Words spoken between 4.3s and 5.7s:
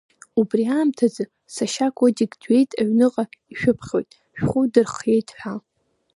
шәхәы дырхиеит ҳәа.